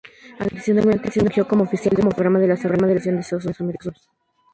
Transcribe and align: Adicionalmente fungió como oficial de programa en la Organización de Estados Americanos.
Adicionalmente 0.39 1.11
fungió 1.11 1.47
como 1.47 1.63
oficial 1.65 1.93
de 1.95 2.01
programa 2.01 2.39
en 2.39 2.47
la 2.47 2.55
Organización 2.55 3.13
de 3.17 3.21
Estados 3.21 3.61
Americanos. 3.61 4.09